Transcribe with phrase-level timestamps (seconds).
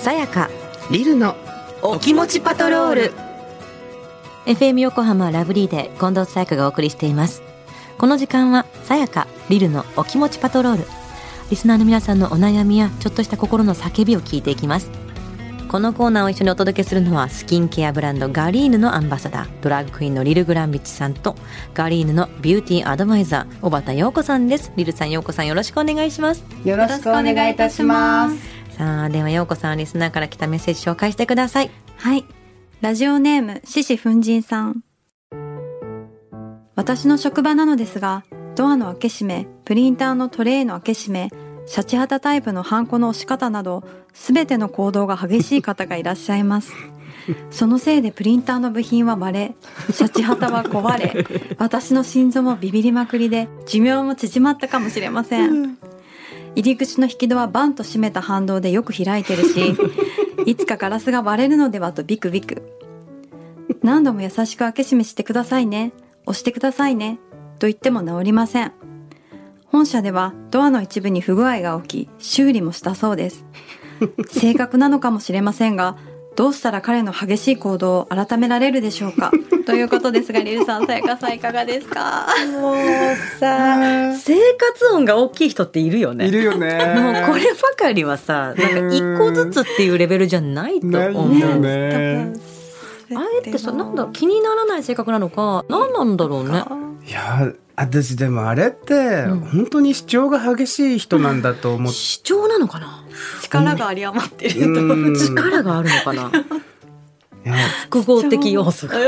[0.00, 0.48] さやか。
[0.90, 1.36] リルの
[1.82, 3.12] お気持ちパトロール。
[4.46, 7.42] FM 横浜ラブリーで近藤さやかがお送りしています。
[7.98, 10.86] この時間はさやかリルのお気持ちパトロール。
[11.50, 14.90] リスナーの皆さんのお悩みやちょっとした心の叫びを聞いていきます。
[15.68, 19.48] このコーナーを一緒にお届けするのはスキンケアブランドガリーヌのアンバサダー。
[19.60, 21.36] ドラッグクイーンのリル・グランビッチさんと
[21.74, 24.72] ガリーヌのビューティーアドバイザー小畑陽子さんです。
[24.76, 26.42] リルさん陽子さんよろしくお願いします。
[26.64, 32.24] よろしくお願いいたしますさあでは陽子さんリスナーから来たメッセージ紹介してくださいはい。
[32.80, 34.82] ラジオネーム、獅子奮陣さん。
[36.76, 38.24] 私の職場なのですが、
[38.56, 41.28] ドアの開け閉め、プリンターのトレイの開け閉め、
[41.66, 46.72] シャチハタタイプのハンコの押し方など、すべての行動が激しい方がいらっしゃいます。
[47.52, 49.54] そのせいでプリンターの部品は割れ、
[49.92, 51.26] シャチハタは壊れ、
[51.58, 55.76] 私の心臓もビビりまくりで、寿命も縮まったかもしれません。
[56.56, 59.76] 入り口の引き戸はバンと閉めた反動でよく開いてるし、
[60.46, 62.62] いつかガラスが割れるのではとビクビク。
[63.82, 65.92] 何度も優しく開け閉めしてくださいね。
[66.26, 67.18] 押してくださいね。
[67.58, 68.72] と言っても治りません。
[69.66, 73.44] 本社ではドアの一部に不具合が起き、修理もしたそうです。
[74.28, 75.96] 正確なのかもしれませんが、
[76.36, 79.30] どうしたら彼の激しい行動を改められるでしょうか？
[79.66, 82.26] ということですが、リルさん、さやかさんいかがですか？
[82.60, 82.76] もう
[83.38, 86.26] さ生活音が大きい人っているよね。
[86.26, 86.94] いるよね。
[86.96, 91.38] もうこればかりはさなんか一個ずつっていうレベルじゃないと思う。
[91.38, 92.32] よね。
[93.14, 96.62] あえてさなんだ気にならない性格なのか何なんだろうね。
[97.06, 99.40] いや私でもあれって、ん。
[99.40, 102.99] 本当に主張が激しい人なんだと思って主張なのかな？
[103.42, 104.66] 力が有り余ってる。
[104.66, 105.14] うん。
[105.14, 106.30] 力があるのかな？
[107.42, 107.54] いや
[107.84, 108.98] 複合的要素が。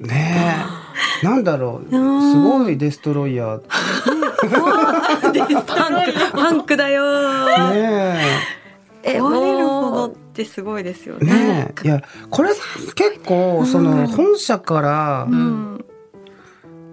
[0.00, 0.66] ね
[1.22, 1.24] え。
[1.24, 1.90] なんだろう。
[1.90, 3.60] すごいデストロイヤー。
[5.66, 7.70] パンクパンクだよ。
[7.70, 8.16] ね
[9.04, 9.20] え。
[9.20, 11.32] 壊れるほどってすごいですよえね。
[11.32, 11.86] ねえ。
[11.86, 12.50] いやこれ
[12.94, 15.84] 結構その本社から、うん。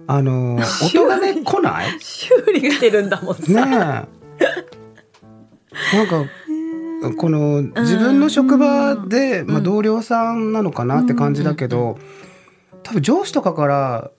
[0.06, 1.86] あの 音がね来ない？
[2.02, 4.19] 修理がてるんだもんねえ
[5.92, 6.24] なんか
[7.16, 11.98] この自分の職場で、まあ、同僚さんなのかなって感じだけど、
[12.82, 14.10] 多分上司とかから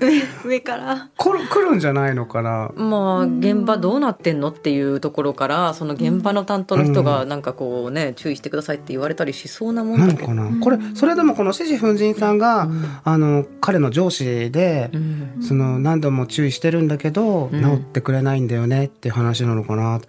[0.44, 1.08] 上から。
[1.16, 2.70] 来る来るんじゃないのかな？
[2.76, 10.34] まあ現場どうなってんのっていうところからその現場の担当の人がなんかこうね注意してくださいって言われたりしそうなもんなだけど。
[10.34, 12.84] のかな、これそれでもこの獅子奮陣さんが、うん。
[13.04, 15.42] あの彼の上司で、うん。
[15.42, 17.62] その何度も注意してるんだけど、うん。
[17.62, 20.00] 治ってくれないんだよねって話なのかな？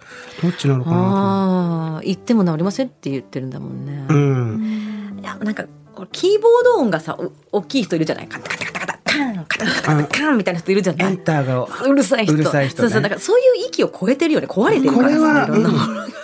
[0.42, 0.98] どっちなのかな？
[0.98, 4.06] ああ言っても治りませんって言ってるんだもんね。
[4.08, 5.20] と、うん。
[5.22, 7.18] いやなんかこれキーボード音がさ
[7.52, 8.28] お大きい人いるじゃない？
[8.28, 8.69] カタカタ
[9.48, 12.34] カタカタカンカタカタカタカンみたいな人いるじゃなエンいターがうるさい人。
[12.34, 12.90] うるさい人ね。
[12.90, 14.48] そうそうだからそういう域を超えてるよね。
[14.48, 15.10] 壊れてるから。
[15.10, 15.80] さこれはいろんなもの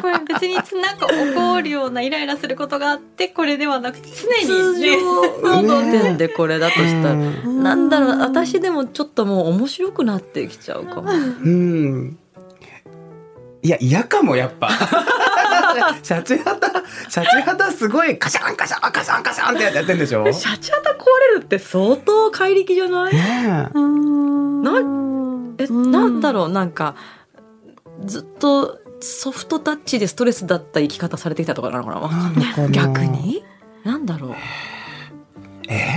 [0.00, 4.96] これ別になんか怒るようなイライラすることがあってこれではなくて常通にね。
[5.42, 7.62] 常の点でこれだとしたら、うん。
[7.62, 11.10] なんだろう私でもちょっともう面白くなってきちゃうかも。
[11.10, 12.18] うん。
[13.62, 14.68] いや、嫌かも、やっぱ。
[16.02, 16.68] シャチハタ、
[17.08, 20.22] シャチハタすごいカシャンカシャンカシャンカシャンってやってんでしょ？
[20.24, 21.04] ねシャチハタ壊
[21.34, 23.12] れるって相当怪力じゃない？
[23.14, 23.18] え。
[23.18, 23.70] な
[25.58, 26.48] えなんだろう？
[26.48, 26.94] なんか
[28.04, 32.00] ずっとソフトタッチでストレスだった生き方されてきたとかなのかな？
[32.00, 32.68] わかんないなのかな。
[32.70, 33.44] 逆に？
[33.84, 34.34] なんだろう？
[35.68, 35.94] え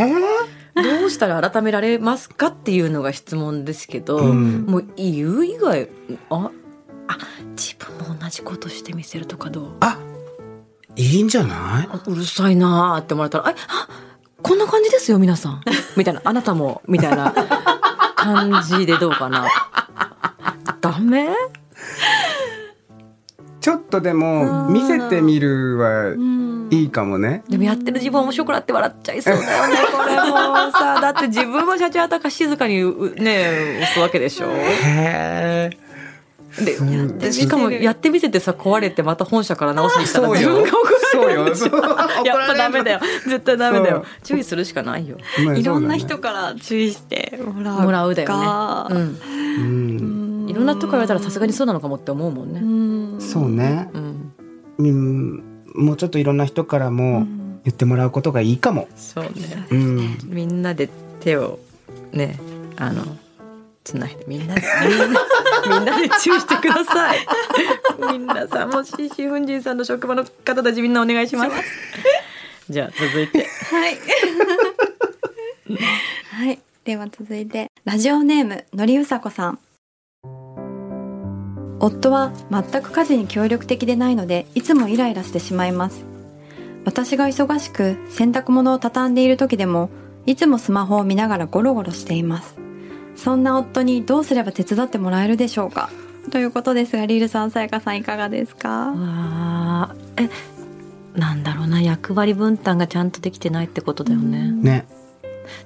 [0.76, 4.66] どうしたら改められますかっていうのが質問ですけど、うん。
[4.68, 5.90] もう言う以外
[6.30, 6.52] ああ
[7.58, 9.72] 自分も同じことしてみせるとかどう？
[9.82, 9.98] あ、
[10.96, 12.10] いいんじゃない？
[12.12, 13.88] うるさいなーって思われたら「ああ
[14.42, 15.62] こんな感じですよ皆さん」
[15.98, 17.34] みたいな「あなたも」みたいな
[18.16, 19.48] 感じでどうかな。
[20.82, 21.30] ダメ？
[23.60, 26.16] ちょっとでも、見せてみるは
[26.70, 27.44] いいかもね。
[27.50, 31.02] でもやってる自分面白くなって笑っちゃいそうだよね これもうさ。
[31.02, 34.48] だって自分はシャチハタか静かにうね押すわけでしょ。
[34.48, 34.54] へ
[35.74, 35.78] え。
[37.20, 40.98] でしかもやってみせてさ壊れてまた本社から直すにしたら自分が怒ら。
[41.26, 41.76] れるでしょ
[42.26, 43.00] やっぱダメだよ。
[43.26, 44.06] 絶対ダメだよ。
[44.24, 45.18] 注意するしかないよ。
[45.46, 48.96] まあいろんな人から注意してもらうもらうだよかね、
[49.60, 50.46] うん。
[50.50, 52.60] いろんなとこ言われたらさすがにそうなのかもって思うもんね。
[52.60, 53.22] うん。
[53.22, 53.90] そうね。
[53.94, 54.34] うん。
[54.78, 55.44] うん
[55.76, 57.28] もうちょっといろんな人からも
[57.64, 58.88] 言ってもらうことがいいかも。
[58.96, 59.32] そうね。
[59.70, 60.18] うん。
[60.26, 60.90] みんなで
[61.20, 61.60] 手を
[62.12, 62.40] ね
[62.76, 63.04] あの
[63.88, 65.06] つないでみんなでみんな
[65.70, 67.20] みんなで注意してください
[68.12, 71.52] みんなさんもししふんじんさんの職場の方たちみんなお願いします
[72.70, 73.98] じゃあ続いてはい。
[76.32, 76.60] はい。
[76.84, 79.60] では続いて、ラジオネーム、のりうさこさん。
[81.80, 86.06] 夫は全く家事に協力的でないのでいつもイライラしてしまいます
[86.86, 89.92] 私が忙しく洗濯物を畳んでいる時でも
[90.26, 92.67] いつもスマホを見ながらゴロゴロしています
[93.18, 95.90] そんな夫にどうすれば手伝ってもらえるでしょうか？
[96.32, 98.70] ということですがリルさんさやかさんいかがですか？
[98.70, 99.96] わあ。
[100.18, 100.30] え
[101.16, 104.88] なんだろうな役割分担がちゃんとできてないってことだよね、ね。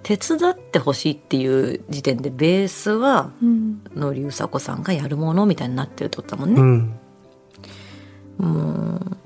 [0.03, 3.81] 手伝ってほしいっていう時点でベースはうん。
[3.95, 6.61] のりうさこさんがやるものみたいになってるってことだもんね、
[8.39, 8.47] うん。
[8.47, 9.17] もう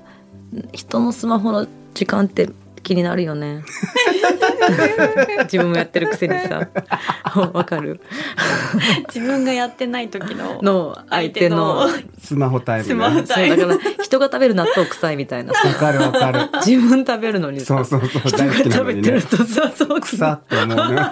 [0.72, 2.50] 人のスマホの時間って
[2.82, 3.62] 気になるよね。
[5.44, 6.68] 自分もやってるくせにさ
[7.52, 8.00] わかる。
[9.14, 11.88] 自分がやってない時のの相手の
[12.22, 12.88] スマホタイムね。
[12.88, 13.56] スマホタイム。
[13.56, 15.54] だから人が食べる納豆臭いみたいな。
[15.54, 16.48] さわかるわかる。
[16.64, 17.84] 自分食べるのにさ。
[17.84, 21.10] そうそうそう人が食べてるとさそう草って思うのよね。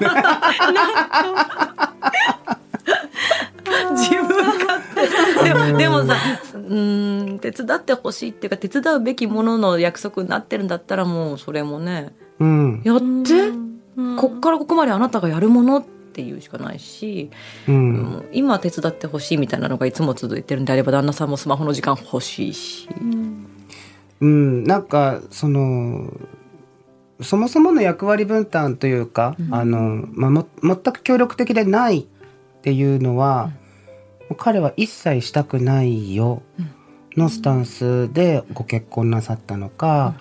[3.93, 6.17] 自分勝手でもでもさ
[6.55, 12.15] うん手伝ってほしいっていうか手伝うべきものの約束になってるんだったらもうそれもね。
[12.41, 12.83] うん。
[12.85, 13.53] やって、
[14.19, 17.31] こっからここまであなたがやるものっていうしかないし、
[17.69, 18.29] うん。
[18.33, 22.89] 今手伝ってほしいみたいなのがいつも続いてるんであれば旦那さんもスマホの時間欲しいし、
[24.21, 26.13] うん、なんかその
[27.21, 32.05] そもそもの役割分担というか、あのまあ、も全く協力的でないっ
[32.63, 33.53] ていうのは、
[34.29, 36.43] もう彼は一切したくないよ
[37.17, 40.15] のスタンスでご結婚なさったのか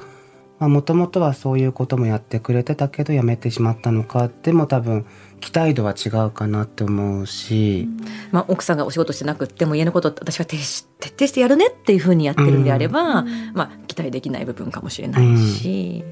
[0.59, 5.05] もともとはそういうこともやってくれてたけどやめてしまったのかでも多分
[5.43, 7.89] 期待度は違うかなって思うし、
[8.31, 13.23] まあ、奥さんがお仕事してなくっても家のこと私は徹底してやるねっていうふうにやってるんであれば、
[13.53, 16.05] まあ、期待できない部分かもしれないし、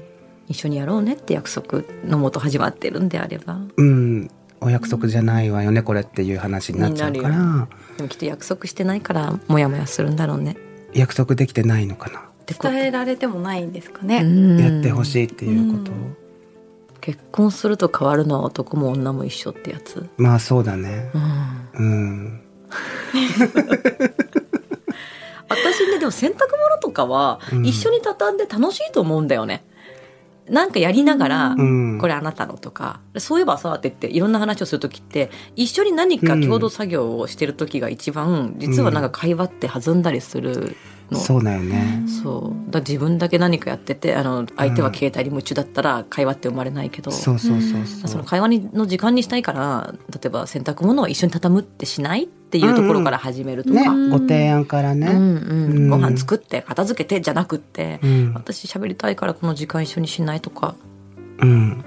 [0.48, 3.58] 一緒にやろうねって約束のもと始まってるんであれば。
[3.74, 4.30] うん、
[4.60, 7.68] お約束じゃないわよねこれっていう話になっちゃうから。
[7.96, 10.58] でもきっと約束してないからモヤモヤするんだろうね。
[10.92, 12.20] 約束できてないのかな。
[12.20, 14.58] ってこと伝えられてもないんですかうね、ん。
[14.58, 15.92] やってほしいっていうこと、
[17.02, 21.10] 結婚すると変わるのは男も女も一緒ってやつ、まあそうだね。
[21.12, 22.42] うん、うん
[25.48, 27.66] 私ねでも洗濯物とかはうん。
[27.66, 29.64] 一緒に畳んで楽しいと思うんだよね、
[30.48, 31.98] なんかやりながら、うん。
[31.98, 40.76] これあなたのとかそういえばさって言っていろんな話をする時って一緒に何か共同作業をしてる時が一番実はなんか会話って弾んだりする
[41.12, 42.04] の、そうだよね。
[42.06, 42.70] そう。
[42.70, 48.08] だ自分だけ何かやっててあの相手は携帯に夢中だったら会話って生まれないけど、そうそうそうそう。
[48.08, 53.84] その会話にの時間にしたいから例えば洗濯物を一緒に畳むってしないっていうところから始めるとね。
[53.84, 55.72] か、ご提案からね、うんうん。
[55.72, 55.90] うん。
[55.90, 58.34] ご飯作って片付けてじゃなくって、うん。
[58.34, 60.74] 私喋りたいからこの時間一緒にしないとか。
[61.38, 61.84] うん。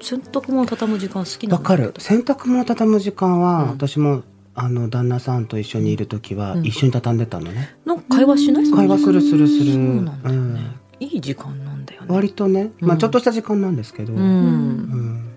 [0.00, 1.94] 洗濯物畳む時間好きなわかる。
[1.98, 3.68] 洗濯物畳む時間は、うん。
[3.70, 4.22] 私も
[4.56, 6.66] あの旦那さんと一緒にいる時はうん。
[6.66, 8.70] 一緒に畳んでたのね、なんか会話しない？
[8.70, 9.72] 会話するするする。
[9.72, 10.60] そうなんだよね、
[11.00, 11.06] うん。
[11.06, 12.06] いい時間なんだよね。
[12.08, 12.98] 割とね、まあ、うん。
[12.98, 14.22] ちょっとした時間なんですけど、う、うん。
[14.22, 15.30] ん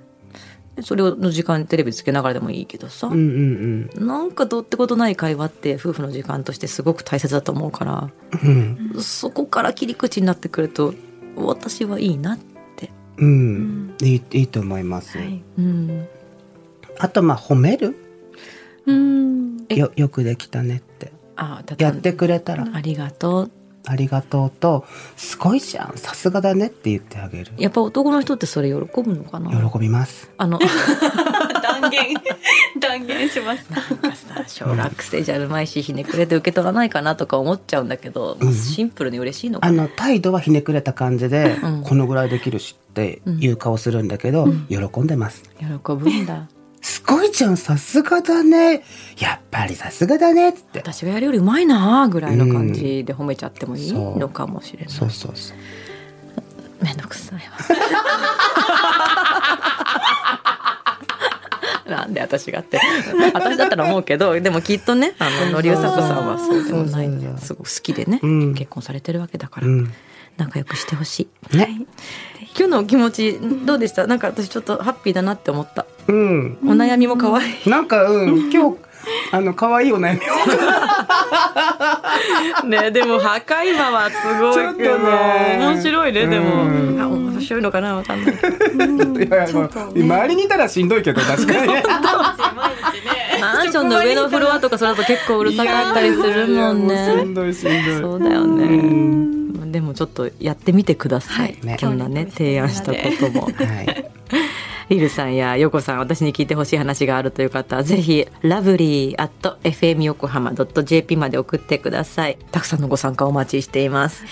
[0.82, 8.12] それの時間テレビつけながらでもいいけどさ、うんうんなんかどうってことない会話って夫婦の時間としてすごく大切だと思うから。
[8.44, 8.96] うん。
[9.02, 10.94] そこから切り口になってくると
[11.36, 12.40] 私はいいなっ
[12.76, 15.42] て、うん、いいいいと思います、はい。
[15.58, 16.08] うん、
[17.00, 17.96] あとまあ褒める？
[18.86, 19.66] うん。
[19.70, 19.76] え？
[19.76, 20.87] よよくできたねって
[21.38, 22.68] あたやってくれたら。
[22.74, 23.52] ありがとう。
[23.90, 25.94] ありがとうとすごいじゃん。
[25.96, 27.54] さすがだねって言ってあげる。
[27.58, 29.50] やっぱ男の人ってそれ喜ぶのかな？
[29.70, 30.30] 喜びます。
[30.38, 30.60] あの
[31.64, 32.14] 断言。
[32.82, 38.54] 断言しましたなんかさ小学生じゃあるまいしひねくれて受け取らないかなとか思っちゃうんだけど、うん。
[38.54, 39.84] シンプルに嬉しいのかな？
[39.84, 41.84] あの態度はひねくれた感じで、うん。
[41.84, 45.44] このぐらいできるしっていう顔するんだけど、喜んでます。
[45.60, 46.48] 喜ぶんだ。
[46.50, 46.57] す
[47.08, 48.84] ごいじゃんさすがだね。
[49.18, 50.50] やっぱりさすがだね。
[50.50, 50.80] って。
[50.80, 53.94] 私がやるよりうまいなぐらいの感じで褒めちゃってもいい？
[53.94, 55.58] のかもしれない、そうそうそう。
[56.84, 57.42] めんどくさいわ。
[61.98, 62.80] なんで私がって。
[63.34, 67.10] 私だったら思うけどでもきっとねあののりうさこさんはそうでもない。
[67.40, 68.54] すごく好きでね、うん。
[68.54, 69.94] 結婚されてるわけだから、うん
[70.38, 71.58] 仲良くしてほしい。
[71.58, 71.82] ね。
[72.58, 74.08] 今日のお気持ちどうでした？
[74.08, 75.86] なんか私ちょっとハッピーだなって思った。
[76.08, 76.58] うん。
[76.64, 77.70] お悩みも可愛い。
[77.70, 78.52] なんかうん。
[78.52, 78.78] 今日
[79.32, 80.20] あの可愛いお悩み
[82.66, 82.68] を。
[82.68, 85.58] ねでも破壊魔はすごいちょっとね。
[85.60, 86.64] 面白いねでも。
[87.08, 87.96] 面白いのかな？
[87.96, 88.38] わかんない。
[88.38, 91.84] けどいやいやもう周りにいたらしんどいけど確かにね。
[93.40, 98.00] マンションの上のフロアとかそれだと結構うるさかったりするもんいやいやもうしんねどいしんどい。
[98.02, 99.37] そうだようねん
[99.72, 101.78] でもちょっとやってみてください、ね。
[101.80, 103.42] こんなね提案したことも。
[103.44, 104.12] はい。
[104.90, 112.38] リルさんやヨコさん私に聞いてほしい話があるという方はぜひラブリー at fm 横浜 .jp まで送ってください。
[112.52, 114.24] たくさんのご参加お待ちしています。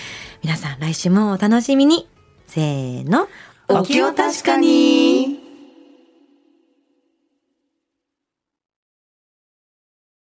[0.42, 2.08] 皆さん来週もお楽しみに。
[2.46, 3.28] せーの。
[3.68, 5.15] お気を確かに